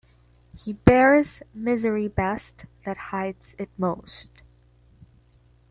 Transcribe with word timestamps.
He 0.55 0.73
bears 0.73 1.43
misery 1.53 2.07
best 2.07 2.65
that 2.85 2.97
hides 3.13 3.55
it 3.59 3.69
most. 3.77 4.31